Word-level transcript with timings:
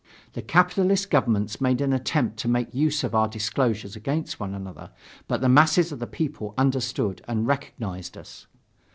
The 0.33 0.41
capitalist 0.41 1.11
governments 1.11 1.61
made 1.61 1.79
an 1.79 1.93
attempt 1.93 2.37
to 2.37 2.47
make 2.47 2.73
use 2.73 3.03
of 3.03 3.13
our 3.13 3.27
disclosures 3.27 3.95
against 3.95 4.39
one 4.39 4.55
another, 4.55 4.89
but 5.27 5.41
the 5.41 5.47
masses 5.47 5.91
of 5.91 5.99
the 5.99 6.07
people 6.07 6.55
understood 6.57 7.23
and 7.27 7.45
recognized 7.45 8.17
us. 8.17 8.47